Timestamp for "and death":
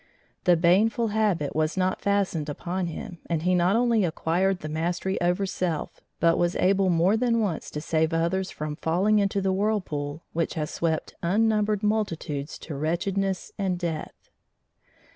13.59-14.31